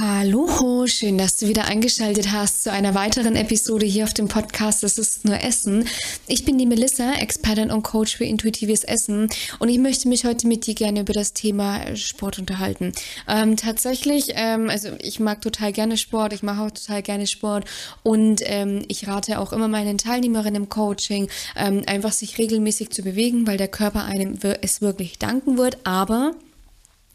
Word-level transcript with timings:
Hallo, 0.00 0.86
schön, 0.86 1.18
dass 1.18 1.38
du 1.38 1.48
wieder 1.48 1.64
eingeschaltet 1.64 2.30
hast 2.30 2.62
zu 2.62 2.70
einer 2.70 2.94
weiteren 2.94 3.34
Episode 3.34 3.84
hier 3.84 4.04
auf 4.04 4.14
dem 4.14 4.28
Podcast 4.28 4.84
Das 4.84 4.96
ist 4.96 5.24
nur 5.24 5.42
Essen. 5.42 5.88
Ich 6.28 6.44
bin 6.44 6.56
die 6.56 6.66
Melissa, 6.66 7.14
Expertin 7.14 7.72
und 7.72 7.82
Coach 7.82 8.16
für 8.16 8.24
intuitives 8.24 8.84
Essen 8.84 9.28
und 9.58 9.68
ich 9.68 9.78
möchte 9.78 10.06
mich 10.06 10.24
heute 10.24 10.46
mit 10.46 10.68
dir 10.68 10.76
gerne 10.76 11.00
über 11.00 11.12
das 11.12 11.32
Thema 11.32 11.96
Sport 11.96 12.38
unterhalten. 12.38 12.92
Ähm, 13.26 13.56
tatsächlich, 13.56 14.34
ähm, 14.36 14.70
also 14.70 14.90
ich 15.00 15.18
mag 15.18 15.40
total 15.40 15.72
gerne 15.72 15.96
Sport, 15.96 16.32
ich 16.32 16.44
mache 16.44 16.62
auch 16.62 16.70
total 16.70 17.02
gerne 17.02 17.26
Sport 17.26 17.64
und 18.04 18.40
ähm, 18.44 18.84
ich 18.86 19.08
rate 19.08 19.40
auch 19.40 19.52
immer 19.52 19.66
meinen 19.66 19.98
Teilnehmerinnen 19.98 20.62
im 20.62 20.68
Coaching, 20.68 21.28
ähm, 21.56 21.82
einfach 21.86 22.12
sich 22.12 22.38
regelmäßig 22.38 22.90
zu 22.90 23.02
bewegen, 23.02 23.48
weil 23.48 23.56
der 23.56 23.66
Körper 23.66 24.04
einem 24.04 24.38
es 24.62 24.80
wirklich 24.80 25.18
danken 25.18 25.58
wird, 25.58 25.78
aber 25.82 26.36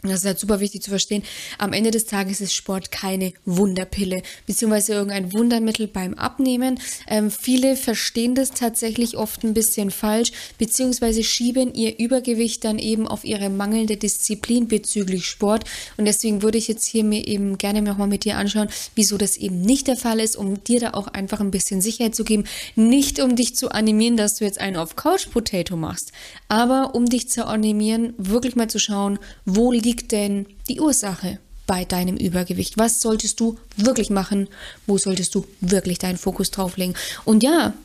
das 0.10 0.20
ist 0.20 0.26
halt 0.26 0.40
super 0.40 0.60
wichtig 0.60 0.82
zu 0.82 0.90
verstehen. 0.90 1.24
Am 1.58 1.72
Ende 1.72 1.90
des 1.90 2.06
Tages 2.06 2.42
ist 2.42 2.54
Sport 2.54 2.92
keine 2.92 3.32
Wunderpille, 3.46 4.22
beziehungsweise 4.46 4.94
irgendein 4.94 5.32
Wundermittel 5.32 5.88
beim 5.88 6.14
Abnehmen. 6.16 6.78
Ähm, 7.08 7.32
viele 7.32 7.78
verstehen 7.78 8.36
das 8.36 8.52
tatsächlich 8.52 9.16
oft 9.16 9.46
ein 9.46 9.54
bisschen 9.54 9.92
falsch, 9.92 10.34
beziehungsweise 10.58 11.24
schieben 11.24 11.74
ihr 11.74 12.00
Übergewicht 12.00 12.66
dann 12.66 12.80
eben 12.80 13.08
auf 13.08 13.24
ihre 13.24 13.50
mangelnde 13.50 13.96
Disziplin 13.96 14.68
bezüglich 14.68 15.26
Sport. 15.26 15.64
Und 15.96 16.04
deswegen 16.04 16.42
würde 16.42 16.58
ich 16.58 16.68
jetzt 16.68 16.86
hier 16.86 17.06
mir 17.06 17.26
eben 17.26 17.58
gerne 17.58 17.82
nochmal 17.82 18.10
mit 18.10 18.26
dir 18.26 18.38
anschauen, 18.38 18.68
wieso 18.96 19.18
das 19.18 19.38
eben 19.38 19.62
nicht 19.62 19.88
der 19.88 19.96
Fall 19.96 20.20
ist, 20.20 20.36
um 20.36 20.62
dir 20.66 20.82
da 20.82 20.92
auch 20.96 21.08
einfach 21.08 21.40
ein 21.40 21.52
bisschen 21.52 21.80
Sicherheit 21.80 22.14
zu 22.14 22.26
geben. 22.26 22.44
Nicht 22.76 23.22
um 23.22 23.38
dich 23.38 23.56
zu 23.56 23.72
animieren, 23.72 24.18
dass 24.18 24.36
du 24.36 24.44
jetzt 24.44 24.60
einen 24.60 24.76
auf 24.76 24.98
Couch 24.98 25.30
Potato 25.32 25.78
machst, 25.78 26.12
aber 26.50 26.94
um 26.94 27.06
dich 27.06 27.30
zu 27.30 27.48
animieren, 27.48 28.14
wirklich 28.18 28.58
mal 28.58 28.70
zu 28.70 28.80
schauen, 28.80 29.18
wo 29.46 29.72
liegt 29.72 29.93
liegt 29.94 30.12
denn 30.12 30.48
die 30.68 30.82
Ursache 30.82 31.38
bei 31.68 31.86
deinem 31.86 32.18
Übergewicht? 32.18 32.80
Was 32.80 33.00
solltest 33.00 33.40
du 33.40 33.60
wirklich 33.78 34.10
machen? 34.10 34.48
Wo 34.88 34.98
solltest 34.98 35.36
du 35.36 35.46
wirklich 35.62 36.00
deinen 36.00 36.18
Fokus 36.18 36.50
drauf 36.50 36.78
legen? 36.78 36.96
Und 37.26 37.44
ja, 37.44 37.76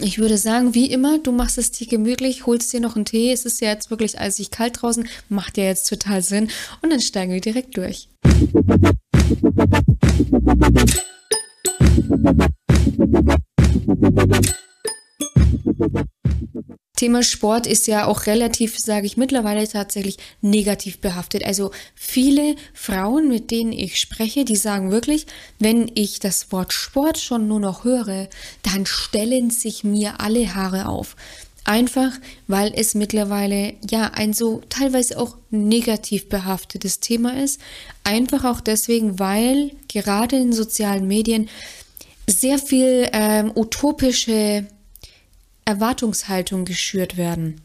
ich 0.00 0.18
würde 0.18 0.36
sagen, 0.36 0.74
wie 0.74 0.90
immer, 0.90 1.20
du 1.20 1.30
machst 1.30 1.56
es 1.56 1.70
dir 1.70 1.86
gemütlich, 1.86 2.46
holst 2.46 2.72
dir 2.72 2.80
noch 2.80 2.96
einen 2.96 3.04
Tee. 3.04 3.30
Es 3.30 3.44
ist 3.44 3.60
ja 3.60 3.68
jetzt 3.68 3.90
wirklich 3.90 4.18
eisig 4.18 4.50
kalt 4.50 4.82
draußen, 4.82 5.06
macht 5.28 5.56
ja 5.56 5.62
jetzt 5.62 5.88
total 5.88 6.20
Sinn. 6.20 6.48
Und 6.82 6.90
dann 6.90 7.00
steigen 7.00 7.32
wir 7.32 7.40
direkt 7.40 7.76
durch. 7.76 8.08
Thema 17.00 17.22
Sport 17.22 17.66
ist 17.66 17.86
ja 17.86 18.04
auch 18.04 18.26
relativ, 18.26 18.78
sage 18.78 19.06
ich 19.06 19.16
mittlerweile 19.16 19.66
tatsächlich 19.66 20.18
negativ 20.42 20.98
behaftet. 20.98 21.46
Also 21.46 21.70
viele 21.94 22.56
Frauen, 22.74 23.26
mit 23.28 23.50
denen 23.50 23.72
ich 23.72 23.98
spreche, 23.98 24.44
die 24.44 24.56
sagen 24.56 24.90
wirklich, 24.90 25.24
wenn 25.58 25.90
ich 25.94 26.18
das 26.20 26.52
Wort 26.52 26.74
Sport 26.74 27.16
schon 27.16 27.48
nur 27.48 27.58
noch 27.58 27.84
höre, 27.84 28.28
dann 28.62 28.84
stellen 28.84 29.48
sich 29.48 29.82
mir 29.82 30.20
alle 30.20 30.54
Haare 30.54 30.88
auf. 30.88 31.16
Einfach, 31.64 32.12
weil 32.48 32.70
es 32.76 32.94
mittlerweile 32.94 33.72
ja 33.90 34.10
ein 34.12 34.34
so 34.34 34.60
teilweise 34.68 35.18
auch 35.18 35.38
negativ 35.48 36.28
behaftetes 36.28 37.00
Thema 37.00 37.42
ist. 37.42 37.62
Einfach 38.04 38.44
auch 38.44 38.60
deswegen, 38.60 39.18
weil 39.18 39.70
gerade 39.88 40.36
in 40.36 40.52
sozialen 40.52 41.08
Medien 41.08 41.48
sehr 42.26 42.58
viel 42.58 43.08
ähm, 43.14 43.52
utopische 43.56 44.66
Erwartungshaltung 45.70 46.64
geschürt 46.64 47.16
werden. 47.16 47.60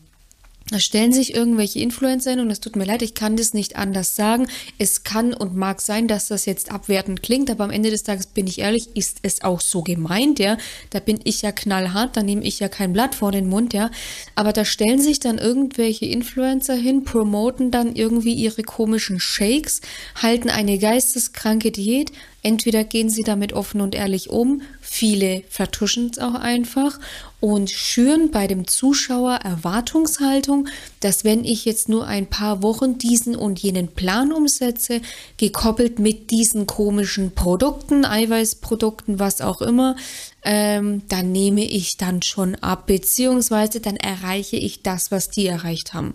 Da 0.71 0.79
stellen 0.79 1.13
sich 1.13 1.35
irgendwelche 1.35 1.77
Influencer 1.77 2.31
hin 2.31 2.39
und 2.39 2.49
es 2.49 2.59
tut 2.59 2.75
mir 2.75 2.85
leid, 2.85 3.03
ich 3.03 3.13
kann 3.13 3.37
das 3.37 3.53
nicht 3.53 3.75
anders 3.75 4.15
sagen. 4.15 4.47
Es 4.79 5.03
kann 5.03 5.31
und 5.31 5.55
mag 5.55 5.79
sein, 5.79 6.07
dass 6.07 6.27
das 6.27 6.47
jetzt 6.47 6.71
abwertend 6.71 7.21
klingt, 7.21 7.51
aber 7.51 7.65
am 7.65 7.69
Ende 7.69 7.91
des 7.91 8.01
Tages 8.01 8.25
bin 8.25 8.47
ich 8.47 8.57
ehrlich, 8.57 8.95
ist 8.95 9.19
es 9.21 9.43
auch 9.43 9.61
so 9.61 9.83
gemeint, 9.83 10.39
ja. 10.39 10.57
Da 10.89 10.99
bin 10.99 11.19
ich 11.23 11.43
ja 11.43 11.51
knallhart, 11.51 12.17
da 12.17 12.23
nehme 12.23 12.43
ich 12.43 12.59
ja 12.59 12.67
kein 12.67 12.93
Blatt 12.93 13.13
vor 13.13 13.31
den 13.31 13.47
Mund, 13.47 13.75
ja. 13.75 13.91
Aber 14.33 14.53
da 14.53 14.65
stellen 14.65 14.99
sich 14.99 15.19
dann 15.19 15.37
irgendwelche 15.37 16.07
Influencer 16.07 16.73
hin, 16.73 17.03
promoten 17.03 17.69
dann 17.69 17.95
irgendwie 17.95 18.33
ihre 18.33 18.63
komischen 18.63 19.19
Shakes, 19.19 19.81
halten 20.15 20.49
eine 20.49 20.79
geisteskranke 20.79 21.69
Diät, 21.69 22.11
Entweder 22.45 22.83
gehen 22.83 23.09
sie 23.09 23.23
damit 23.23 23.53
offen 23.53 23.81
und 23.81 23.95
ehrlich 23.95 24.29
um, 24.29 24.61
viele 24.79 25.41
vertuschen 25.49 26.11
es 26.11 26.19
auch 26.19 26.35
einfach 26.35 26.99
und 27.39 27.71
schüren 27.71 28.29
bei 28.29 28.45
dem 28.45 28.67
Zuschauer 28.67 29.37
Erwartungshaltung, 29.37 30.67
dass 30.99 31.23
wenn 31.23 31.43
ich 31.43 31.65
jetzt 31.65 31.89
nur 31.89 32.05
ein 32.05 32.27
paar 32.27 32.61
Wochen 32.61 32.99
diesen 32.99 33.35
und 33.35 33.57
jenen 33.57 33.87
Plan 33.87 34.31
umsetze, 34.31 35.01
gekoppelt 35.37 35.97
mit 35.97 36.29
diesen 36.29 36.67
komischen 36.67 37.31
Produkten, 37.31 38.05
Eiweißprodukten, 38.05 39.17
was 39.17 39.41
auch 39.41 39.63
immer, 39.63 39.95
ähm, 40.43 41.01
dann 41.09 41.31
nehme 41.31 41.65
ich 41.65 41.97
dann 41.97 42.21
schon 42.21 42.53
ab, 42.53 42.85
beziehungsweise 42.85 43.79
dann 43.79 43.95
erreiche 43.95 44.57
ich 44.57 44.83
das, 44.83 45.09
was 45.09 45.31
die 45.31 45.47
erreicht 45.47 45.95
haben. 45.95 46.13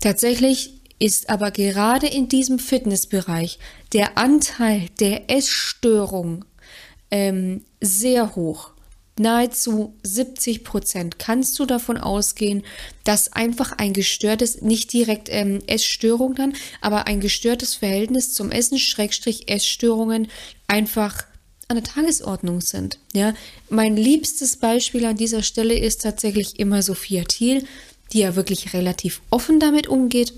Tatsächlich 0.00 0.70
ist 0.98 1.28
aber 1.28 1.50
gerade 1.50 2.06
in 2.06 2.28
diesem 2.28 2.58
Fitnessbereich 2.58 3.58
der 3.92 4.16
Anteil 4.16 4.88
der 5.00 5.30
Essstörung 5.30 6.44
ähm, 7.10 7.64
sehr 7.80 8.36
hoch. 8.36 8.70
Nahezu 9.16 9.94
70 10.02 10.64
Prozent 10.64 11.20
kannst 11.20 11.58
du 11.60 11.66
davon 11.66 11.98
ausgehen, 11.98 12.64
dass 13.04 13.32
einfach 13.32 13.72
ein 13.72 13.92
gestörtes, 13.92 14.60
nicht 14.62 14.92
direkt 14.92 15.28
ähm, 15.30 15.60
Essstörung 15.68 16.34
dann, 16.34 16.54
aber 16.80 17.06
ein 17.06 17.20
gestörtes 17.20 17.76
Verhältnis 17.76 18.32
zum 18.32 18.50
Essen, 18.50 18.78
Schrägstrich 18.78 19.48
Essstörungen 19.48 20.28
einfach 20.66 21.26
an 21.68 21.76
der 21.76 21.84
Tagesordnung 21.84 22.60
sind. 22.60 22.98
Ja, 23.12 23.34
mein 23.68 23.96
liebstes 23.96 24.56
Beispiel 24.56 25.04
an 25.06 25.16
dieser 25.16 25.42
Stelle 25.42 25.78
ist 25.78 26.02
tatsächlich 26.02 26.58
immer 26.58 26.82
Sophia 26.82 27.22
Thiel, 27.22 27.64
die 28.12 28.18
ja 28.18 28.34
wirklich 28.34 28.72
relativ 28.72 29.22
offen 29.30 29.60
damit 29.60 29.86
umgeht 29.86 30.32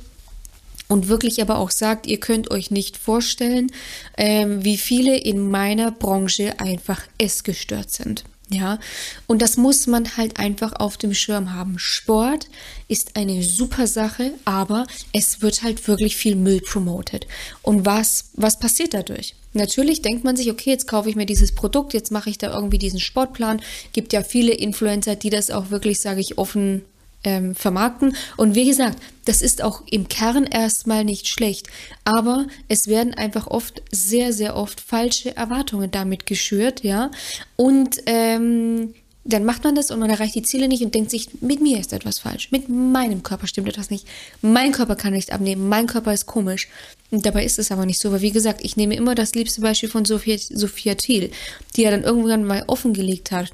und 0.89 1.09
wirklich 1.09 1.43
aber 1.43 1.59
auch 1.59 1.71
sagt, 1.71 2.07
ihr 2.07 2.21
könnt 2.21 2.51
euch 2.51 2.71
nicht 2.71 2.97
vorstellen, 2.97 3.71
ähm, 4.17 4.65
wie 4.65 4.77
viele 4.77 5.17
in 5.17 5.51
meiner 5.51 5.91
Branche 5.91 6.59
einfach 6.61 7.03
essgestört 7.19 7.91
sind. 7.91 8.25
Ja, 8.49 8.79
und 9.27 9.43
das 9.43 9.57
muss 9.57 9.89
man 9.89 10.17
halt 10.17 10.39
einfach 10.39 10.75
auf 10.75 10.97
dem 10.97 11.15
Schirm 11.15 11.53
haben. 11.53 11.81
Sport 11.81 12.47
ist 12.87 13.17
eine 13.17 13.43
super 13.43 13.89
Sache, 13.89 14.35
aber 14.45 14.87
es 15.13 15.43
wird 15.43 15.65
halt 15.65 15.89
wirklich 15.89 16.17
viel 16.17 16.37
Müll 16.37 16.61
promoted. 16.61 17.27
Und 17.63 17.87
was, 17.87 18.31
was 18.35 18.61
passiert 18.61 18.95
dadurch? 18.95 19.35
Natürlich 19.53 20.01
denkt 20.01 20.23
man 20.23 20.37
sich, 20.37 20.51
okay, 20.51 20.71
jetzt 20.71 20.87
kaufe 20.87 21.11
ich 21.11 21.17
mir 21.17 21.27
dieses 21.27 21.53
Produkt, 21.53 21.93
jetzt 21.93 22.13
mache 22.13 22.31
ich 22.31 22.39
da 22.39 22.55
irgendwie 22.55 22.79
diesen 22.79 23.01
Sportplan. 23.01 23.61
Gibt 23.93 24.13
ja 24.13 24.23
viele 24.23 24.53
Influencer, 24.53 25.17
die 25.17 25.31
das 25.31 25.51
auch 25.51 25.71
wirklich, 25.71 26.01
sage 26.01 26.21
ich, 26.21 26.39
offen 26.39 26.85
ähm, 27.27 27.55
vermarkten. 27.55 28.17
Und 28.39 28.55
wie 28.55 28.67
gesagt, 28.67 28.99
das 29.27 29.43
ist 29.43 29.63
auch 29.63 29.83
im 29.91 30.09
Kern 30.09 30.45
erstmal 30.45 31.05
nicht 31.05 31.29
schlecht. 31.29 31.67
Aber 32.05 32.47
es 32.69 32.87
werden 32.87 33.13
einfach 33.13 33.49
oft, 33.49 33.83
sehr, 33.91 34.33
sehr 34.33 34.57
oft 34.57 34.81
falsche 34.81 35.37
Erwartungen 35.37 35.91
damit 35.91 36.25
geschürt, 36.25 36.85
ja. 36.85 37.11
Und 37.57 38.01
ähm, 38.07 38.95
dann 39.25 39.45
macht 39.45 39.65
man 39.65 39.75
das 39.75 39.91
und 39.91 39.99
man 39.99 40.09
erreicht 40.09 40.37
die 40.37 40.43
Ziele 40.43 40.69
nicht 40.69 40.85
und 40.85 40.95
denkt 40.95 41.11
sich, 41.11 41.29
mit 41.41 41.61
mir 41.61 41.81
ist 41.81 41.93
etwas 41.93 42.21
falsch. 42.21 42.53
Mit 42.53 42.69
meinem 42.69 43.25
Körper 43.25 43.49
stimmt 43.49 43.69
etwas 43.69 43.91
nicht. 43.91 44.07
Mein 44.41 44.71
Körper 44.71 44.95
kann 44.95 45.13
nicht 45.13 45.33
abnehmen. 45.33 45.69
Mein 45.69 45.89
Körper 45.89 46.13
ist 46.13 46.27
komisch. 46.27 46.69
Und 47.11 47.27
dabei 47.27 47.45
ist 47.45 47.59
es 47.59 47.73
aber 47.73 47.87
nicht 47.87 47.99
so. 47.99 48.13
Weil 48.13 48.21
wie 48.21 48.31
gesagt, 48.31 48.61
ich 48.63 48.77
nehme 48.77 48.95
immer 48.95 49.17
das 49.17 49.35
liebste 49.35 49.61
Beispiel 49.61 49.89
von 49.89 50.05
Sophia, 50.05 50.39
Sophia 50.39 50.95
Thiel, 50.95 51.33
die 51.75 51.83
ja 51.83 51.91
dann 51.91 52.05
irgendwann 52.05 52.45
mal 52.45 52.63
offengelegt 52.69 53.33
hat, 53.33 53.51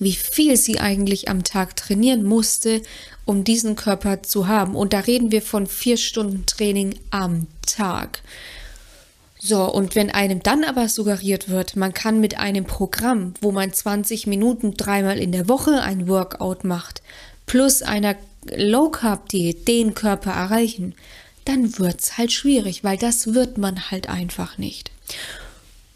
wie 0.00 0.14
viel 0.14 0.56
sie 0.56 0.80
eigentlich 0.80 1.28
am 1.28 1.44
Tag 1.44 1.76
trainieren 1.76 2.24
musste, 2.24 2.82
um 3.26 3.44
diesen 3.44 3.76
Körper 3.76 4.22
zu 4.22 4.48
haben. 4.48 4.74
Und 4.74 4.92
da 4.92 5.00
reden 5.00 5.30
wir 5.30 5.42
von 5.42 5.66
vier 5.66 5.98
Stunden 5.98 6.46
Training 6.46 6.96
am 7.10 7.46
Tag. 7.64 8.22
So, 9.38 9.64
und 9.72 9.94
wenn 9.94 10.10
einem 10.10 10.42
dann 10.42 10.64
aber 10.64 10.88
suggeriert 10.88 11.48
wird, 11.48 11.76
man 11.76 11.94
kann 11.94 12.20
mit 12.20 12.38
einem 12.38 12.64
Programm, 12.64 13.34
wo 13.40 13.52
man 13.52 13.72
20 13.72 14.26
Minuten 14.26 14.74
dreimal 14.74 15.18
in 15.18 15.32
der 15.32 15.48
Woche 15.48 15.82
ein 15.82 16.08
Workout 16.08 16.64
macht, 16.64 17.02
plus 17.46 17.82
einer 17.82 18.16
Low 18.56 18.88
Carb 18.88 19.28
Diät 19.28 19.68
den 19.68 19.94
Körper 19.94 20.32
erreichen, 20.32 20.94
dann 21.44 21.78
wird's 21.78 22.16
halt 22.16 22.32
schwierig, 22.32 22.84
weil 22.84 22.96
das 22.96 23.34
wird 23.34 23.58
man 23.58 23.90
halt 23.90 24.08
einfach 24.08 24.56
nicht 24.56 24.90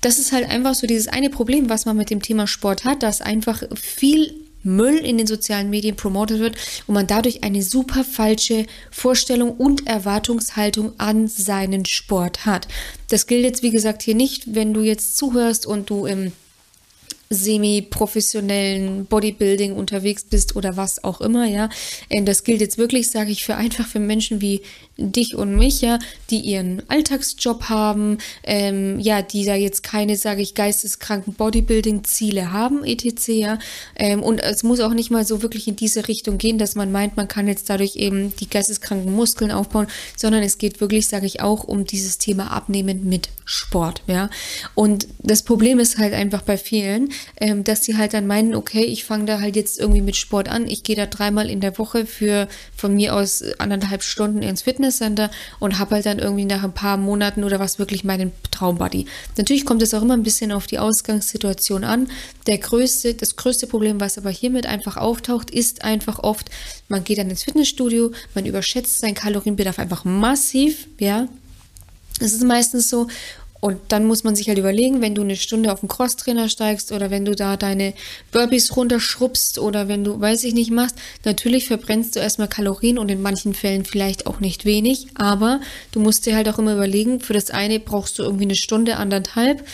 das 0.05 0.19
ist 0.19 0.33
halt 0.33 0.49
einfach 0.49 0.75
so 0.75 0.87
dieses 0.87 1.09
eine 1.09 1.31
Problem, 1.31 1.71
was 1.71 1.87
man 1.87 1.97
mit 1.97 2.11
dem 2.11 2.21
Thema 2.21 2.47
Sport 2.47 2.85
hat, 2.85 3.03
dass 3.03 3.23
einfach 3.23 3.63
viel 3.75 4.35
Müll 4.63 4.97
in 4.97 5.19
den 5.19 5.27
sozialen 5.27 5.71
Medien 5.71 5.97
promotet 5.97 6.41
wird 6.41 6.57
und 6.87 6.95
man 6.95 7.07
dadurch 7.07 7.43
eine 7.43 7.63
super 7.63 8.05
falsche 8.05 8.67
Vorstellung 8.91 9.53
und 9.53 9.87
Erwartungshaltung 9.87 10.93
an 10.99 11.29
seinen 11.29 11.85
Sport 11.85 12.47
hat. 12.47 12.69
Das 13.09 13.27
gilt 13.27 13.45
jetzt, 13.45 13.63
wie 13.63 13.71
gesagt, 13.71 14.03
hier 14.03 14.15
nicht, 14.15 14.55
wenn 14.55 14.75
du 14.75 14.81
jetzt 14.81 15.17
zuhörst 15.17 15.67
und 15.67 15.91
du 15.91 16.07
im 16.07 16.33
semi-professionellen 17.31 19.07
Bodybuilding 19.07 19.73
unterwegs 19.73 20.25
bist 20.25 20.57
oder 20.57 20.77
was 20.77 21.03
auch 21.05 21.21
immer, 21.21 21.47
ja. 21.47 21.69
Ähm, 22.11 22.25
das 22.25 22.45
gilt 22.45 22.61
jetzt 22.61 22.79
wirklich, 22.79 23.11
sage 23.11 23.31
ich, 23.31 23.45
für 23.45 23.57
einfach 23.57 23.87
für 23.87 23.99
Menschen 24.01 24.41
wie 24.41 24.63
dich 24.97 25.35
und 25.35 25.57
mich, 25.57 25.81
ja, 25.81 25.99
die 26.31 26.39
ihren 26.39 26.83
Alltagsjob 26.89 27.65
haben, 27.65 28.19
ähm, 28.45 29.01
ja, 29.01 29.23
die 29.23 29.45
da 29.45 29.55
jetzt 29.55 29.83
keine, 29.83 30.17
sage 30.17 30.43
ich, 30.43 30.55
geisteskranken 30.55 31.35
Bodybuilding-Ziele 31.35 32.53
haben, 32.53 32.85
etc., 32.85 33.29
ja. 33.29 33.59
Ähm, 33.97 34.23
und 34.23 34.39
es 34.39 34.63
muss 34.63 34.81
auch 34.81 34.95
nicht 34.95 35.11
mal 35.11 35.25
so 35.25 35.43
wirklich 35.43 35.67
in 35.67 35.77
diese 35.77 36.07
Richtung 36.09 36.39
gehen, 36.39 36.59
dass 36.59 36.75
man 36.75 36.93
meint, 36.93 37.17
man 37.17 37.29
kann 37.29 37.49
jetzt 37.49 37.69
dadurch 37.71 37.97
eben 37.97 38.35
die 38.37 38.49
geisteskranken 38.49 39.13
Muskeln 39.13 39.51
aufbauen, 39.51 39.89
sondern 40.17 40.43
es 40.43 40.59
geht 40.59 40.81
wirklich, 40.81 41.09
sage 41.09 41.27
ich, 41.27 41.41
auch 41.41 41.65
um 41.65 41.85
dieses 41.85 42.19
Thema 42.19 42.53
Abnehmen 42.53 43.09
mit 43.09 43.31
Sport, 43.45 44.03
ja. 44.07 44.31
Und 44.75 45.09
das 45.19 45.43
Problem 45.43 45.79
ist 45.79 45.99
halt 45.99 46.15
einfach 46.15 46.43
bei 46.43 46.57
vielen, 46.57 47.11
ähm, 47.37 47.65
dass 47.65 47.85
sie 47.85 47.97
halt 47.97 48.15
dann 48.15 48.27
meinen, 48.27 48.55
okay, 48.55 48.85
ich 48.85 49.05
fange 49.05 49.25
da 49.25 49.41
halt 49.41 49.57
jetzt 49.57 49.79
irgendwie 49.79 50.03
mit 50.03 50.17
Sport 50.17 50.49
an, 50.49 50.67
ich 50.67 50.83
gehe 50.83 50.97
da 50.97 51.07
dreimal 51.07 51.51
in 51.51 51.61
der 51.61 51.79
Woche 51.79 52.07
für 52.07 52.49
von 52.77 52.95
mir 52.95 53.15
aus 53.15 53.43
anderthalb 53.59 54.03
Stunden 54.03 54.43
ins 54.43 54.63
Fitnesscenter 54.63 55.31
und 55.61 55.79
habe 55.79 55.97
halt 55.97 56.07
dann 56.07 56.19
irgendwie 56.19 56.45
nach 56.45 56.63
ein 56.63 56.73
paar 56.73 56.97
Monaten 56.97 57.45
oder 57.45 57.59
was 57.59 57.79
wirklich 57.79 58.05
meinen 58.05 58.33
Traumbody. 58.51 59.07
Natürlich 59.37 59.65
kommt 59.65 59.83
es 59.83 59.95
auch 59.95 60.03
immer 60.03 60.15
ein 60.15 60.23
bisschen 60.23 60.53
auf 60.53 60.67
die 60.67 60.79
Ausgangssituation 60.79 61.85
an. 61.85 62.09
Der 62.47 62.59
größte, 62.59 63.15
das 63.15 63.37
größte 63.37 63.67
Problem, 63.67 64.01
was 64.01 64.19
aber 64.19 64.31
hiermit 64.31 64.67
einfach 64.67 64.97
auftaucht, 64.97 65.51
ist 65.51 65.85
einfach 65.85 66.19
oft, 66.19 66.51
man 66.89 67.05
geht 67.05 67.19
dann 67.19 67.31
ins 67.31 67.45
Fitnessstudio, 67.45 68.13
man 68.35 68.47
überschätzt 68.47 68.99
seinen 68.99 69.15
Kalorienbedarf 69.15 69.79
einfach 69.79 70.05
massiv, 70.05 70.87
ja, 70.99 71.29
es 72.21 72.33
ist 72.33 72.45
meistens 72.45 72.89
so, 72.89 73.09
und 73.65 73.81
dann 73.89 74.05
muss 74.05 74.25
man 74.25 74.37
sich 74.37 74.49
halt 74.49 74.59
überlegen, 74.59 75.01
wenn 75.01 75.15
du 75.15 75.23
eine 75.23 75.37
Stunde 75.37 75.73
auf 75.73 75.81
den 75.81 75.89
Crosstrainer 75.89 76.51
steigst 76.51 76.93
oder 76.93 77.11
wenn 77.11 77.25
du 77.25 77.35
da 77.35 77.57
deine 77.57 77.95
Burpees 78.31 78.77
runterschrubbst 78.77 79.59
oder 79.59 79.89
wenn 79.89 80.05
du, 80.05 80.21
weiß 80.21 80.45
ich 80.45 80.53
nicht, 80.53 80.71
machst, 80.71 80.97
natürlich 81.25 81.67
verbrennst 81.67 82.15
du 82.15 82.21
erstmal 82.21 82.49
Kalorien 82.49 82.99
und 82.99 83.11
in 83.11 83.23
manchen 83.23 83.55
Fällen 83.55 83.87
vielleicht 83.87 84.27
auch 84.27 84.39
nicht 84.39 84.67
wenig, 84.67 85.07
aber 85.15 85.63
du 85.93 86.01
musst 86.01 86.27
dir 86.27 86.37
halt 86.37 86.47
auch 86.51 86.59
immer 86.59 86.75
überlegen, 86.75 87.21
für 87.21 87.33
das 87.33 87.51
eine 87.51 87.81
brauchst 87.81 88.19
du 88.19 88.23
irgendwie 88.23 88.45
eine 88.45 88.55
Stunde, 88.55 88.99
anderthalb 88.99 89.65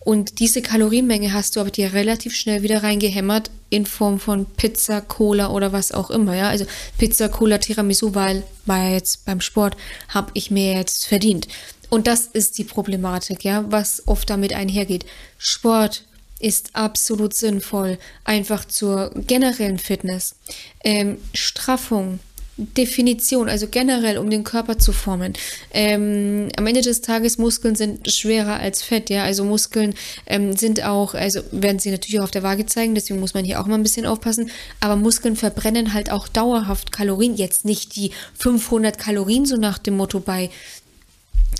und 0.00 0.40
diese 0.40 0.60
Kalorienmenge 0.60 1.32
hast 1.32 1.56
du 1.56 1.60
aber 1.60 1.70
dir 1.70 1.92
relativ 1.92 2.34
schnell 2.34 2.62
wieder 2.62 2.82
reingehämmert 2.82 3.50
in 3.70 3.84
Form 3.86 4.20
von 4.20 4.44
Pizza, 4.44 5.00
Cola 5.00 5.50
oder 5.50 5.72
was 5.72 5.92
auch 5.92 6.10
immer, 6.10 6.34
ja. 6.34 6.48
Also 6.48 6.66
Pizza, 6.98 7.28
Cola, 7.28 7.58
Tiramisu, 7.58 8.14
weil, 8.14 8.42
war 8.64 8.90
jetzt 8.90 9.24
beim 9.24 9.40
Sport, 9.40 9.76
habe 10.08 10.30
ich 10.34 10.50
mir 10.50 10.74
jetzt 10.74 11.06
verdient. 11.06 11.48
Und 11.90 12.06
das 12.06 12.26
ist 12.26 12.58
die 12.58 12.64
Problematik, 12.64 13.44
ja, 13.44 13.64
was 13.70 14.06
oft 14.06 14.28
damit 14.30 14.52
einhergeht. 14.52 15.06
Sport 15.38 16.04
ist 16.40 16.70
absolut 16.74 17.34
sinnvoll, 17.34 17.98
einfach 18.24 18.64
zur 18.64 19.10
generellen 19.26 19.78
Fitness. 19.78 20.36
Ähm, 20.84 21.18
Straffung, 21.34 22.20
Definition, 22.58 23.48
also 23.48 23.68
generell, 23.68 24.18
um 24.18 24.30
den 24.30 24.42
Körper 24.42 24.78
zu 24.78 24.92
formen. 24.92 25.34
Ähm, 25.72 26.48
am 26.56 26.66
Ende 26.66 26.80
des 26.80 27.00
Tages 27.02 27.38
Muskeln 27.38 27.76
sind 27.76 28.10
schwerer 28.10 28.58
als 28.58 28.82
Fett, 28.82 29.10
ja. 29.10 29.22
Also 29.22 29.44
Muskeln 29.44 29.94
ähm, 30.26 30.56
sind 30.56 30.84
auch, 30.84 31.14
also 31.14 31.40
werden 31.52 31.78
sie 31.78 31.92
natürlich 31.92 32.18
auch 32.18 32.24
auf 32.24 32.30
der 32.32 32.42
Waage 32.42 32.66
zeigen, 32.66 32.96
deswegen 32.96 33.20
muss 33.20 33.34
man 33.34 33.44
hier 33.44 33.60
auch 33.60 33.66
mal 33.66 33.76
ein 33.76 33.84
bisschen 33.84 34.06
aufpassen. 34.06 34.50
Aber 34.80 34.96
Muskeln 34.96 35.36
verbrennen 35.36 35.94
halt 35.94 36.10
auch 36.10 36.26
dauerhaft 36.26 36.90
Kalorien. 36.90 37.36
Jetzt 37.36 37.64
nicht 37.64 37.94
die 37.94 38.10
500 38.34 38.98
Kalorien, 38.98 39.46
so 39.46 39.56
nach 39.56 39.78
dem 39.78 39.96
Motto 39.96 40.18
bei 40.18 40.50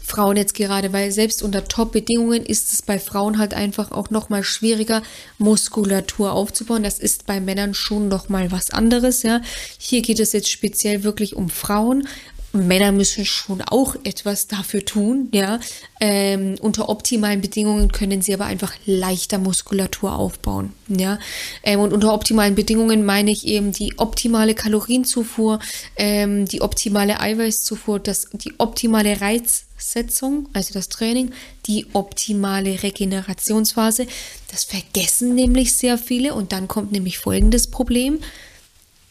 Frauen 0.05 0.37
jetzt 0.37 0.55
gerade, 0.55 0.93
weil 0.93 1.13
selbst 1.13 1.43
unter 1.43 1.69
Top-Bedingungen 1.69 2.45
ist 2.45 2.73
es 2.73 2.83
bei 2.83 2.99
Frauen 2.99 3.39
halt 3.39 3.55
einfach 3.55 3.93
auch 3.93 4.11
nochmal 4.11 4.43
schwieriger, 4.43 5.03
Muskulatur 5.37 6.33
aufzubauen. 6.33 6.83
Das 6.83 6.99
ist 6.99 7.27
bei 7.27 7.41
Männern 7.41 7.75
schon 7.75 8.09
nochmal 8.09 8.51
was 8.51 8.71
anderes, 8.71 9.23
ja. 9.23 9.41
Hier 9.79 10.03
geht 10.03 10.19
es 10.19 10.33
jetzt 10.33 10.51
speziell 10.51 11.05
wirklich 11.05 11.37
um 11.37 11.51
Frauen. 11.51 12.09
Männer 12.53 12.93
müssen 12.93 13.27
schon 13.27 13.61
auch 13.61 13.95
etwas 14.05 14.47
dafür 14.47 14.85
tun, 14.85 15.29
ja. 15.33 15.61
Ähm, 16.01 16.57
unter 16.61 16.89
optimalen 16.89 17.41
Bedingungen 17.41 17.93
können 17.93 18.23
sie 18.23 18.33
aber 18.33 18.47
einfach 18.47 18.73
leichter 18.87 19.39
Muskulatur 19.39 20.15
aufbauen, 20.15 20.73
ja. 20.89 21.19
Ähm, 21.63 21.81
und 21.81 21.93
unter 21.93 22.15
optimalen 22.15 22.55
Bedingungen 22.55 23.05
meine 23.05 23.31
ich 23.31 23.47
eben 23.47 23.73
die 23.73 23.99
optimale 23.99 24.55
Kalorienzufuhr, 24.55 25.59
ähm, 25.97 26.47
die 26.47 26.63
optimale 26.63 27.21
Eiweißzufuhr, 27.21 28.01
das, 28.01 28.29
die 28.33 28.55
optimale 28.59 29.21
Reiz 29.21 29.65
Setzung, 29.79 30.49
also 30.53 30.75
das 30.75 30.89
Training, 30.89 31.33
die 31.67 31.87
optimale 31.93 32.83
Regenerationsphase. 32.83 34.07
Das 34.51 34.65
vergessen 34.65 35.35
nämlich 35.35 35.75
sehr 35.75 35.99
viele 35.99 36.35
und 36.35 36.53
dann 36.53 36.67
kommt 36.67 36.93
nämlich 36.93 37.19
folgendes 37.19 37.69
Problem. 37.69 38.19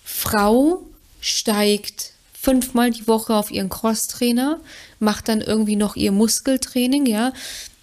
Frau 0.04 0.82
steigt 1.22 2.12
fünfmal 2.40 2.92
die 2.92 3.08
Woche 3.08 3.36
auf 3.36 3.52
ihren 3.52 3.70
Crosstrainer, 3.70 4.60
macht 5.00 5.28
dann 5.28 5.42
irgendwie 5.42 5.76
noch 5.76 5.96
ihr 5.96 6.12
Muskeltraining, 6.12 7.06
ja, 7.06 7.34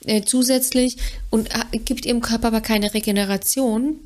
äh, 0.04 0.22
zusätzlich 0.22 0.96
und 1.30 1.50
äh, 1.50 1.78
gibt 1.78 2.06
ihrem 2.06 2.20
Körper 2.20 2.48
aber 2.48 2.60
keine 2.60 2.94
Regeneration 2.94 3.98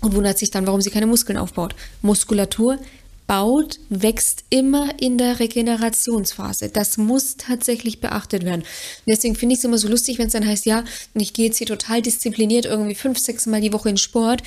und 0.00 0.14
wundert 0.14 0.38
sich 0.38 0.50
dann, 0.50 0.66
warum 0.66 0.80
sie 0.80 0.90
keine 0.90 1.06
Muskeln 1.06 1.38
aufbaut. 1.38 1.74
Muskulatur 2.02 2.78
baut, 3.26 3.78
wächst 3.90 4.42
immer 4.50 5.00
in 5.00 5.16
der 5.16 5.38
Regenerationsphase. 5.38 6.68
Das 6.68 6.96
muss 6.96 7.36
tatsächlich 7.36 8.00
beachtet 8.00 8.44
werden. 8.44 8.64
Deswegen 9.06 9.36
finde 9.36 9.52
ich 9.52 9.60
es 9.60 9.64
immer 9.64 9.78
so 9.78 9.86
lustig, 9.86 10.18
wenn 10.18 10.26
es 10.26 10.32
dann 10.32 10.46
heißt, 10.46 10.66
ja, 10.66 10.82
ich 11.14 11.32
gehe 11.32 11.46
jetzt 11.46 11.58
hier 11.58 11.68
total 11.68 12.02
diszipliniert 12.02 12.64
irgendwie 12.64 12.96
fünf, 12.96 13.20
sechs 13.20 13.46
Mal 13.46 13.60
die 13.60 13.72
Woche 13.72 13.90
in 13.90 13.98
Sport. 13.98 14.42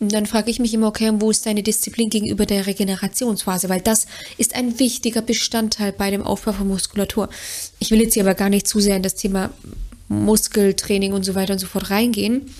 Und 0.00 0.12
dann 0.12 0.26
frage 0.26 0.50
ich 0.50 0.60
mich 0.60 0.74
immer, 0.74 0.88
okay, 0.88 1.10
wo 1.14 1.30
ist 1.30 1.44
deine 1.46 1.62
Disziplin 1.62 2.08
gegenüber 2.08 2.46
der 2.46 2.66
Regenerationsphase? 2.66 3.68
Weil 3.68 3.80
das 3.80 4.06
ist 4.36 4.54
ein 4.54 4.78
wichtiger 4.78 5.22
Bestandteil 5.22 5.92
bei 5.92 6.10
dem 6.10 6.22
Aufbau 6.22 6.52
von 6.52 6.68
Muskulatur. 6.68 7.28
Ich 7.80 7.90
will 7.90 8.00
jetzt 8.00 8.14
hier 8.14 8.22
aber 8.22 8.34
gar 8.34 8.48
nicht 8.48 8.68
zu 8.68 8.80
sehr 8.80 8.96
in 8.96 9.02
das 9.02 9.16
Thema 9.16 9.50
Muskeltraining 10.08 11.12
und 11.12 11.24
so 11.24 11.34
weiter 11.34 11.54
und 11.54 11.58
so 11.58 11.66
fort 11.66 11.90
reingehen. 11.90 12.54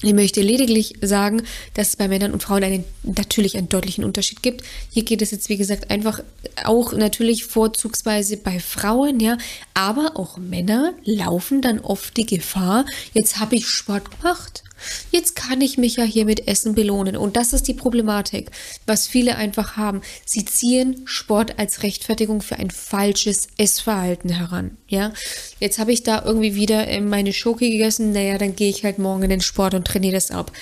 Ich 0.00 0.14
möchte 0.14 0.40
lediglich 0.40 0.94
sagen, 1.02 1.42
dass 1.74 1.88
es 1.88 1.96
bei 1.96 2.06
Männern 2.06 2.32
und 2.32 2.40
Frauen 2.40 2.62
einen, 2.62 2.84
natürlich 3.02 3.56
einen 3.56 3.68
deutlichen 3.68 4.04
Unterschied 4.04 4.44
gibt. 4.44 4.62
Hier 4.90 5.02
geht 5.02 5.22
es 5.22 5.32
jetzt, 5.32 5.48
wie 5.48 5.56
gesagt, 5.56 5.90
einfach 5.90 6.22
auch 6.62 6.92
natürlich 6.92 7.46
vorzugsweise 7.46 8.36
bei 8.36 8.60
Frauen, 8.60 9.18
ja. 9.18 9.38
Aber 9.74 10.12
auch 10.14 10.38
Männer 10.38 10.94
laufen 11.02 11.62
dann 11.62 11.80
oft 11.80 12.16
die 12.16 12.26
Gefahr, 12.26 12.86
jetzt 13.12 13.40
habe 13.40 13.56
ich 13.56 13.66
Sport 13.66 14.20
gemacht 14.20 14.62
Jetzt 15.10 15.36
kann 15.36 15.60
ich 15.60 15.78
mich 15.78 15.96
ja 15.96 16.04
hier 16.04 16.24
mit 16.24 16.48
Essen 16.48 16.74
belohnen. 16.74 17.16
Und 17.16 17.36
das 17.36 17.52
ist 17.52 17.68
die 17.68 17.74
Problematik, 17.74 18.50
was 18.86 19.06
viele 19.06 19.36
einfach 19.36 19.76
haben. 19.76 20.02
Sie 20.24 20.44
ziehen 20.44 21.02
Sport 21.04 21.58
als 21.58 21.82
Rechtfertigung 21.82 22.42
für 22.42 22.56
ein 22.56 22.70
falsches 22.70 23.48
Essverhalten 23.56 24.30
heran. 24.30 24.76
Ja, 24.88 25.12
jetzt 25.60 25.78
habe 25.78 25.92
ich 25.92 26.02
da 26.02 26.22
irgendwie 26.24 26.54
wieder 26.54 26.88
äh, 26.88 27.00
meine 27.00 27.32
Schoki 27.32 27.70
gegessen. 27.70 28.12
Naja, 28.12 28.38
dann 28.38 28.56
gehe 28.56 28.70
ich 28.70 28.84
halt 28.84 28.98
morgen 28.98 29.24
in 29.24 29.30
den 29.30 29.40
Sport 29.40 29.74
und 29.74 29.86
trainiere 29.86 30.14
das 30.14 30.30
ab. 30.30 30.52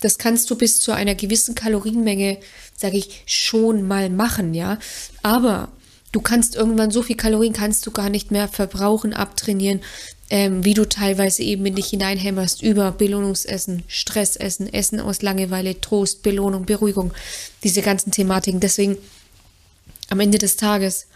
Das 0.00 0.18
kannst 0.18 0.50
du 0.50 0.56
bis 0.56 0.80
zu 0.80 0.92
einer 0.92 1.14
gewissen 1.14 1.54
Kalorienmenge, 1.54 2.38
sage 2.76 2.98
ich, 2.98 3.22
schon 3.26 3.86
mal 3.86 4.10
machen, 4.10 4.52
ja. 4.52 4.78
Aber 5.22 5.68
du 6.12 6.20
kannst 6.20 6.56
irgendwann 6.56 6.90
so 6.90 7.02
viel 7.02 7.16
Kalorien 7.16 7.54
kannst 7.54 7.86
du 7.86 7.90
gar 7.90 8.10
nicht 8.10 8.30
mehr 8.30 8.48
verbrauchen, 8.48 9.14
abtrainieren, 9.14 9.80
ähm, 10.30 10.64
wie 10.64 10.74
du 10.74 10.88
teilweise 10.88 11.42
eben 11.42 11.66
in 11.66 11.74
dich 11.74 11.88
hineinhämmerst 11.88 12.62
über 12.62 12.92
Belohnungsessen, 12.92 13.82
Stressessen, 13.88 14.72
Essen 14.72 15.00
aus 15.00 15.22
Langeweile, 15.22 15.80
Trost, 15.80 16.22
Belohnung, 16.22 16.64
Beruhigung, 16.64 17.12
diese 17.62 17.82
ganzen 17.82 18.10
Thematiken. 18.10 18.60
Deswegen 18.60 18.96
am 20.10 20.20
Ende 20.20 20.38
des 20.38 20.56
Tages 20.56 21.06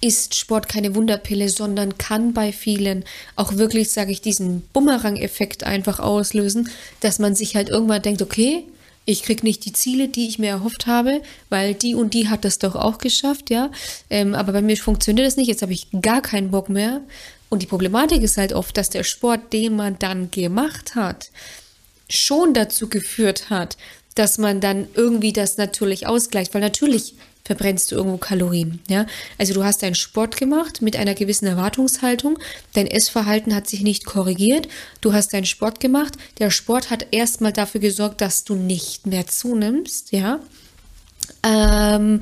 ist 0.00 0.36
Sport 0.36 0.68
keine 0.68 0.94
Wunderpille, 0.94 1.48
sondern 1.48 1.98
kann 1.98 2.32
bei 2.32 2.52
vielen 2.52 3.04
auch 3.36 3.54
wirklich, 3.56 3.90
sage 3.90 4.12
ich, 4.12 4.20
diesen 4.20 4.62
Bumerang-Effekt 4.72 5.64
einfach 5.64 5.98
auslösen, 5.98 6.68
dass 7.00 7.18
man 7.18 7.34
sich 7.34 7.56
halt 7.56 7.68
irgendwann 7.68 8.02
denkt, 8.02 8.22
okay, 8.22 8.64
ich 9.08 9.22
krieg 9.22 9.42
nicht 9.42 9.64
die 9.64 9.72
Ziele, 9.72 10.08
die 10.08 10.28
ich 10.28 10.38
mir 10.38 10.50
erhofft 10.50 10.86
habe, 10.86 11.22
weil 11.48 11.72
die 11.72 11.94
und 11.94 12.12
die 12.12 12.28
hat 12.28 12.44
das 12.44 12.58
doch 12.58 12.76
auch 12.76 12.98
geschafft, 12.98 13.48
ja. 13.48 13.70
Ähm, 14.10 14.34
aber 14.34 14.52
bei 14.52 14.60
mir 14.60 14.76
funktioniert 14.76 15.26
das 15.26 15.38
nicht. 15.38 15.46
Jetzt 15.46 15.62
habe 15.62 15.72
ich 15.72 15.86
gar 16.02 16.20
keinen 16.20 16.50
Bock 16.50 16.68
mehr. 16.68 17.00
Und 17.48 17.62
die 17.62 17.66
Problematik 17.66 18.22
ist 18.22 18.36
halt 18.36 18.52
oft, 18.52 18.76
dass 18.76 18.90
der 18.90 19.04
Sport, 19.04 19.54
den 19.54 19.76
man 19.76 19.98
dann 19.98 20.30
gemacht 20.30 20.94
hat, 20.94 21.30
schon 22.10 22.52
dazu 22.52 22.90
geführt 22.90 23.48
hat, 23.48 23.78
dass 24.14 24.36
man 24.36 24.60
dann 24.60 24.86
irgendwie 24.92 25.32
das 25.32 25.56
natürlich 25.56 26.06
ausgleicht, 26.06 26.52
weil 26.52 26.60
natürlich 26.60 27.14
verbrennst 27.48 27.90
du 27.90 27.96
irgendwo 27.96 28.18
Kalorien, 28.18 28.80
ja? 28.90 29.06
Also 29.38 29.54
du 29.54 29.64
hast 29.64 29.82
deinen 29.82 29.94
Sport 29.94 30.36
gemacht 30.36 30.82
mit 30.82 30.96
einer 30.96 31.14
gewissen 31.14 31.46
Erwartungshaltung, 31.46 32.38
dein 32.74 32.86
Essverhalten 32.86 33.54
hat 33.54 33.66
sich 33.66 33.80
nicht 33.80 34.04
korrigiert, 34.04 34.68
du 35.00 35.14
hast 35.14 35.32
deinen 35.32 35.46
Sport 35.46 35.80
gemacht, 35.80 36.12
der 36.38 36.50
Sport 36.50 36.90
hat 36.90 37.06
erstmal 37.10 37.54
dafür 37.54 37.80
gesorgt, 37.80 38.20
dass 38.20 38.44
du 38.44 38.54
nicht 38.54 39.06
mehr 39.06 39.26
zunimmst, 39.26 40.12
ja? 40.12 40.40
Ähm, 41.42 42.20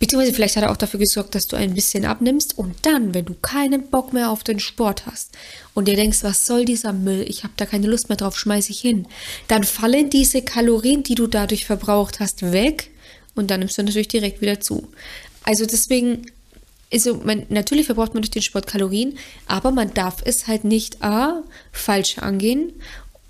Beziehungsweise 0.00 0.32
vielleicht 0.32 0.56
hat 0.56 0.62
er 0.62 0.70
auch 0.70 0.76
dafür 0.76 1.00
gesorgt, 1.00 1.34
dass 1.34 1.48
du 1.48 1.56
ein 1.56 1.74
bisschen 1.74 2.04
abnimmst 2.04 2.56
und 2.56 2.74
dann, 2.82 3.14
wenn 3.14 3.24
du 3.24 3.34
keinen 3.34 3.88
Bock 3.88 4.12
mehr 4.12 4.30
auf 4.30 4.44
den 4.44 4.60
Sport 4.60 5.06
hast 5.06 5.36
und 5.74 5.88
dir 5.88 5.96
denkst, 5.96 6.22
was 6.22 6.46
soll 6.46 6.64
dieser 6.64 6.92
Müll, 6.92 7.24
ich 7.28 7.42
habe 7.42 7.54
da 7.56 7.66
keine 7.66 7.88
Lust 7.88 8.08
mehr 8.08 8.16
drauf, 8.16 8.38
schmeiße 8.38 8.70
ich 8.70 8.80
hin, 8.80 9.08
dann 9.48 9.64
fallen 9.64 10.08
diese 10.08 10.42
Kalorien, 10.42 11.02
die 11.02 11.16
du 11.16 11.26
dadurch 11.26 11.64
verbraucht 11.64 12.20
hast, 12.20 12.52
weg 12.52 12.92
und 13.38 13.50
dann 13.50 13.60
nimmst 13.60 13.78
du 13.78 13.82
natürlich 13.82 14.08
direkt 14.08 14.40
wieder 14.40 14.60
zu. 14.60 14.88
Also 15.44 15.64
deswegen, 15.64 16.26
also 16.92 17.14
man, 17.24 17.46
natürlich 17.48 17.86
verbraucht 17.86 18.14
man 18.14 18.22
durch 18.22 18.30
den 18.30 18.42
Sport 18.42 18.66
Kalorien, 18.66 19.18
aber 19.46 19.70
man 19.70 19.94
darf 19.94 20.22
es 20.24 20.46
halt 20.46 20.64
nicht 20.64 21.02
A, 21.02 21.42
falsch 21.72 22.18
angehen 22.18 22.72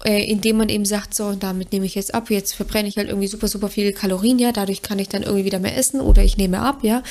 äh, 0.05 0.25
indem 0.31 0.59
man 0.59 0.69
eben 0.69 0.85
sagt, 0.85 1.15
so, 1.15 1.33
damit 1.33 1.73
nehme 1.73 1.87
ich 1.87 1.95
jetzt 1.95 2.15
ab, 2.15 2.31
jetzt 2.31 2.55
verbrenne 2.55 2.89
ich 2.89 2.97
halt 2.97 3.09
irgendwie 3.09 3.27
super, 3.27 3.49
super 3.49 3.69
viele 3.69 3.93
Kalorien, 3.93 4.39
ja, 4.39 4.53
dadurch 4.53 4.83
kann 4.83 4.99
ich 4.99 5.09
dann 5.09 5.23
irgendwie 5.23 5.45
wieder 5.45 5.59
mehr 5.59 5.77
essen 5.77 6.01
oder 6.01 6.23
ich 6.23 6.37
nehme 6.37 6.61
ab, 6.61 6.81
ja. 6.83 7.03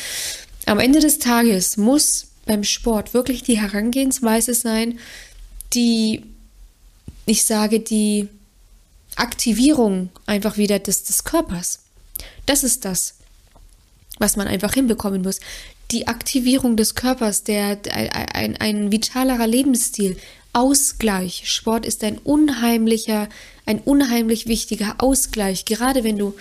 Am 0.65 0.79
Ende 0.79 0.99
des 0.99 1.19
Tages 1.19 1.77
muss 1.77 2.27
beim 2.45 2.63
Sport 2.63 3.13
wirklich 3.13 3.43
die 3.43 3.59
Herangehensweise 3.59 4.53
sein, 4.53 4.99
die, 5.73 6.23
ich 7.25 7.43
sage, 7.43 7.79
die 7.79 8.29
Aktivierung 9.15 10.09
einfach 10.25 10.57
wieder 10.57 10.79
des, 10.79 11.03
des 11.03 11.23
Körpers. 11.23 11.79
Das 12.47 12.63
ist 12.63 12.85
das, 12.85 13.13
was 14.17 14.35
man 14.35 14.47
einfach 14.47 14.73
hinbekommen 14.73 15.21
muss. 15.21 15.39
Die 15.91 16.07
Aktivierung 16.07 16.75
des 16.75 16.95
Körpers, 16.95 17.43
der, 17.43 17.77
ein, 18.33 18.57
ein, 18.57 18.91
vitalerer 18.91 19.45
Lebensstil, 19.45 20.17
Ausgleich. 20.53 21.43
Sport 21.45 21.85
ist 21.85 22.03
ein 22.03 22.17
unheimlicher, 22.17 23.29
ein 23.67 23.79
unheimlich 23.79 24.47
wichtiger 24.47 24.95
Ausgleich. 24.97 25.65
Gerade 25.65 26.03
wenn 26.03 26.17
du 26.17 26.35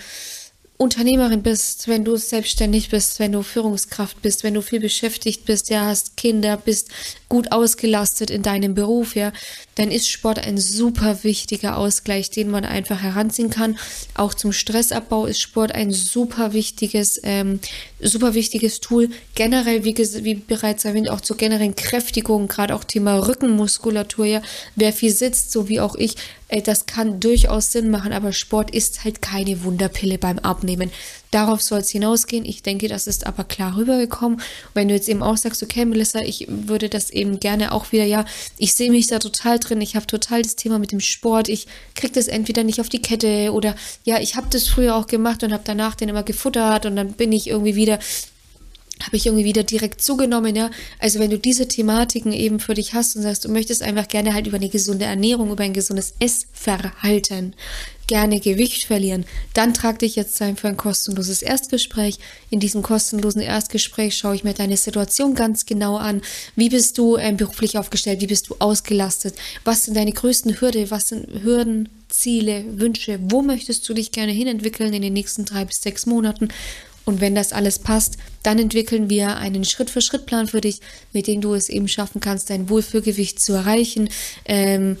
Unternehmerin 0.79 1.41
bist, 1.41 1.87
wenn 1.87 2.05
du 2.05 2.17
selbstständig 2.17 2.89
bist, 2.89 3.19
wenn 3.19 3.31
du 3.31 3.41
Führungskraft 3.41 4.21
bist, 4.21 4.43
wenn 4.43 4.53
du 4.53 4.61
viel 4.61 4.79
beschäftigt 4.79 5.45
bist, 5.45 5.71
ja, 5.71 5.85
hast 5.85 6.17
Kinder, 6.17 6.55
bist 6.55 6.89
gut 7.29 7.51
ausgelastet 7.51 8.29
in 8.29 8.43
deinem 8.43 8.75
Beruf, 8.75 9.15
ja, 9.15 9.33
dann 9.73 9.89
ist 9.89 10.07
Sport 10.07 10.37
ein 10.37 10.59
super 10.59 11.23
wichtiger 11.23 11.77
Ausgleich, 11.77 12.29
den 12.29 12.51
man 12.51 12.63
einfach 12.63 13.01
heranziehen 13.01 13.49
kann. 13.49 13.79
Auch 14.13 14.35
zum 14.35 14.53
Stressabbau 14.53 15.25
ist 15.25 15.41
Sport 15.41 15.73
ein 15.73 15.91
super 15.91 16.53
wichtiges, 16.53 17.19
ähm, 17.23 17.59
super 17.99 18.35
wichtiges 18.35 18.79
Tool. 18.79 19.09
Generell, 19.33 19.83
wie, 19.83 19.97
wie 19.97 20.35
bereits 20.35 20.85
erwähnt, 20.85 21.09
auch 21.09 21.21
zur 21.21 21.37
generellen 21.37 21.75
Kräftigung, 21.75 22.47
gerade 22.47 22.75
auch 22.75 22.83
Thema 22.83 23.27
Rückenmuskulatur, 23.27 24.25
ja, 24.25 24.41
wer 24.75 24.93
viel 24.93 25.11
sitzt, 25.11 25.51
so 25.51 25.69
wie 25.69 25.79
auch 25.79 25.95
ich, 25.95 26.15
das 26.63 26.85
kann 26.85 27.19
durchaus 27.19 27.71
Sinn 27.71 27.89
machen, 27.89 28.13
aber 28.13 28.31
Sport 28.31 28.71
ist 28.71 29.03
halt 29.03 29.21
keine 29.21 29.63
Wunderpille 29.63 30.17
beim 30.17 30.39
Abnehmen. 30.39 30.91
Darauf 31.31 31.61
soll 31.61 31.79
es 31.79 31.89
hinausgehen. 31.89 32.45
Ich 32.45 32.63
denke, 32.63 32.87
das 32.87 33.05
ist 33.05 33.27
aber 33.27 33.43
klar 33.43 33.75
rübergekommen. 33.75 34.39
Wenn 34.73 34.87
du 34.87 34.93
jetzt 34.93 35.09
eben 35.09 35.23
auch 35.23 35.35
sagst, 35.35 35.61
okay, 35.61 35.83
Melissa, 35.83 36.21
ich 36.21 36.47
würde 36.49 36.87
das 36.87 37.09
eben 37.09 37.41
gerne 37.41 37.73
auch 37.73 37.91
wieder, 37.91 38.05
ja, 38.05 38.23
ich 38.57 38.73
sehe 38.73 38.91
mich 38.91 39.07
da 39.07 39.19
total 39.19 39.59
drin, 39.59 39.81
ich 39.81 39.97
habe 39.97 40.07
total 40.07 40.41
das 40.41 40.55
Thema 40.55 40.79
mit 40.79 40.93
dem 40.93 41.01
Sport, 41.01 41.49
ich 41.49 41.67
kriege 41.95 42.13
das 42.13 42.29
entweder 42.29 42.63
nicht 42.63 42.79
auf 42.79 42.87
die 42.87 43.01
Kette 43.01 43.51
oder 43.51 43.75
ja, 44.05 44.19
ich 44.19 44.37
habe 44.37 44.47
das 44.49 44.67
früher 44.67 44.95
auch 44.95 45.07
gemacht 45.07 45.43
und 45.43 45.51
habe 45.51 45.63
danach 45.65 45.95
den 45.95 46.09
immer 46.09 46.23
gefuttert 46.23 46.85
und 46.85 46.95
dann 46.95 47.11
bin 47.11 47.33
ich 47.33 47.47
irgendwie 47.47 47.75
wieder 47.75 47.99
habe 49.03 49.17
ich 49.17 49.25
irgendwie 49.25 49.45
wieder 49.45 49.63
direkt 49.63 50.01
zugenommen, 50.01 50.55
ja. 50.55 50.71
Also 50.99 51.19
wenn 51.19 51.29
du 51.29 51.37
diese 51.37 51.67
Thematiken 51.67 52.33
eben 52.33 52.59
für 52.59 52.73
dich 52.73 52.93
hast 52.93 53.15
und 53.15 53.21
sagst, 53.21 53.45
du 53.45 53.49
möchtest 53.49 53.83
einfach 53.83 54.07
gerne 54.07 54.33
halt 54.33 54.47
über 54.47 54.57
eine 54.57 54.69
gesunde 54.69 55.05
Ernährung, 55.05 55.51
über 55.51 55.63
ein 55.63 55.73
gesundes 55.73 56.13
Essverhalten 56.19 57.53
gerne 58.07 58.39
Gewicht 58.39 58.85
verlieren, 58.85 59.25
dann 59.53 59.73
trag 59.73 59.99
dich 59.99 60.15
jetzt 60.15 60.41
ein 60.41 60.55
für 60.55 60.69
ein 60.69 60.77
kostenloses 60.77 61.41
Erstgespräch. 61.41 62.19
In 62.49 62.59
diesem 62.59 62.81
kostenlosen 62.81 63.41
Erstgespräch 63.41 64.17
schaue 64.17 64.35
ich 64.35 64.45
mir 64.45 64.53
deine 64.53 64.77
Situation 64.77 65.35
ganz 65.35 65.65
genau 65.65 65.97
an. 65.97 66.21
Wie 66.55 66.69
bist 66.69 66.97
du 66.97 67.17
ähm, 67.17 67.37
beruflich 67.37 67.77
aufgestellt? 67.77 68.21
Wie 68.21 68.27
bist 68.27 68.49
du 68.49 68.55
ausgelastet? 68.59 69.35
Was 69.65 69.85
sind 69.85 69.97
deine 69.97 70.13
größten 70.13 70.59
Hürde? 70.61 70.89
Was 70.89 71.09
sind 71.09 71.43
Hürden, 71.43 71.89
Ziele, 72.07 72.63
Wünsche? 72.79 73.19
Wo 73.21 73.41
möchtest 73.41 73.87
du 73.87 73.93
dich 73.93 74.13
gerne 74.13 74.31
hinentwickeln 74.31 74.93
in 74.93 75.01
den 75.01 75.13
nächsten 75.13 75.43
drei 75.43 75.65
bis 75.65 75.81
sechs 75.81 76.05
Monaten? 76.05 76.47
Und 77.07 77.21
wenn 77.21 77.35
das 77.35 77.53
alles 77.53 77.79
passt, 77.79 78.17
dann 78.43 78.59
entwickeln 78.59 79.09
wir 79.09 79.37
einen 79.37 79.63
Schritt-für-Schritt-Plan 79.63 80.47
für 80.47 80.59
dich, 80.59 80.81
mit 81.13 81.27
dem 81.27 81.39
du 81.39 81.53
es 81.53 81.69
eben 81.69 81.87
schaffen 81.87 82.19
kannst, 82.19 82.49
dein 82.49 82.69
Wohlfühlgewicht 82.69 83.39
zu 83.39 83.53
erreichen, 83.53 84.09
ähm, 84.43 84.97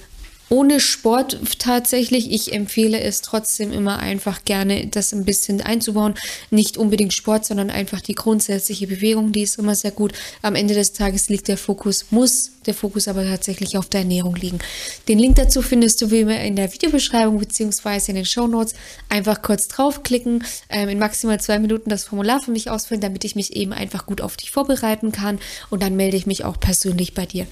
ohne 0.49 0.79
Sport 0.79 1.39
tatsächlich. 1.59 2.31
Ich 2.31 2.53
empfehle 2.53 2.99
es 2.99 3.21
trotzdem 3.21 3.73
immer 3.73 3.99
einfach 3.99 4.45
gerne, 4.45 4.87
das 4.87 5.13
ein 5.13 5.25
bisschen 5.25 5.61
einzubauen. 5.61 6.15
Nicht 6.51 6.77
unbedingt 6.77 7.13
Sport, 7.13 7.45
sondern 7.45 7.69
einfach 7.69 8.01
die 8.01 8.15
grundsätzliche 8.15 8.87
Bewegung, 8.87 9.31
die 9.31 9.41
ist 9.41 9.59
immer 9.59 9.75
sehr 9.75 9.91
gut. 9.91 10.13
Am 10.41 10.55
Ende 10.55 10.73
des 10.73 10.93
Tages 10.93 11.29
liegt 11.29 11.47
der 11.47 11.57
Fokus, 11.57 12.05
muss 12.11 12.51
der 12.65 12.73
Fokus 12.73 13.07
aber 13.07 13.23
tatsächlich 13.23 13.77
auf 13.77 13.87
der 13.87 14.01
Ernährung 14.01 14.35
liegen. 14.35 14.59
Den 15.07 15.19
Link 15.19 15.37
dazu 15.37 15.61
findest 15.61 16.01
du 16.01 16.11
wie 16.11 16.19
immer 16.19 16.39
in 16.41 16.55
der 16.55 16.71
Videobeschreibung 16.71 17.39
beziehungsweise 17.39 18.11
in 18.11 18.15
den 18.15 18.25
Show 18.25 18.47
Notes. 18.47 18.75
Einfach 19.09 19.41
kurz 19.41 19.67
draufklicken, 19.67 20.43
ähm, 20.69 20.89
in 20.89 20.99
maximal 20.99 21.39
zwei 21.39 21.59
Minuten 21.59 21.89
das 21.89 22.05
Formular 22.05 22.41
für 22.41 22.51
mich 22.51 22.69
ausfüllen, 22.69 23.01
damit 23.01 23.23
ich 23.23 23.35
mich 23.35 23.55
eben 23.55 23.73
einfach 23.73 24.05
gut 24.05 24.21
auf 24.21 24.37
dich 24.37 24.51
vorbereiten 24.51 25.11
kann 25.11 25.39
und 25.69 25.81
dann 25.81 25.95
melde 25.95 26.17
ich 26.17 26.27
mich 26.27 26.43
auch 26.43 26.59
persönlich 26.59 27.13
bei 27.13 27.25
dir. 27.25 27.47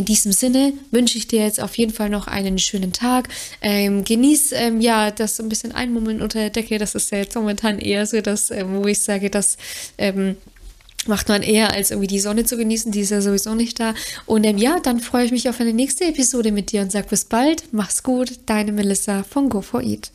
In 0.00 0.06
diesem 0.06 0.32
Sinne 0.32 0.72
wünsche 0.90 1.18
ich 1.18 1.28
dir 1.28 1.42
jetzt 1.42 1.60
auf 1.60 1.76
jeden 1.76 1.92
Fall 1.92 2.08
noch 2.08 2.26
einen 2.26 2.58
schönen 2.58 2.94
Tag. 2.94 3.28
Ähm, 3.60 4.02
genieß 4.02 4.52
ähm, 4.52 4.80
ja 4.80 5.10
das 5.10 5.38
ein 5.38 5.50
bisschen 5.50 5.72
Einmummeln 5.72 6.22
unter 6.22 6.38
der 6.38 6.48
Decke. 6.48 6.78
Das 6.78 6.94
ist 6.94 7.12
ja 7.12 7.18
jetzt 7.18 7.34
momentan 7.34 7.78
eher 7.78 8.06
so 8.06 8.22
das, 8.22 8.50
ähm, 8.50 8.76
wo 8.76 8.86
ich 8.86 9.02
sage, 9.02 9.28
dass 9.28 9.58
ähm, 9.98 10.38
macht 11.06 11.28
man 11.28 11.42
eher 11.42 11.74
als 11.74 11.90
irgendwie 11.90 12.06
die 12.06 12.18
Sonne 12.18 12.44
zu 12.44 12.56
genießen, 12.56 12.92
die 12.92 13.00
ist 13.00 13.10
ja 13.10 13.20
sowieso 13.20 13.54
nicht 13.54 13.78
da. 13.78 13.92
Und 14.24 14.44
ähm, 14.44 14.56
ja, 14.56 14.80
dann 14.80 15.00
freue 15.00 15.26
ich 15.26 15.32
mich 15.32 15.50
auf 15.50 15.60
eine 15.60 15.74
nächste 15.74 16.06
Episode 16.06 16.50
mit 16.50 16.72
dir 16.72 16.80
und 16.80 16.90
sag 16.90 17.10
bis 17.10 17.26
bald, 17.26 17.64
mach's 17.72 18.02
gut, 18.02 18.40
deine 18.46 18.72
Melissa 18.72 19.22
von 19.22 19.50
Go4Eat. 19.50 20.12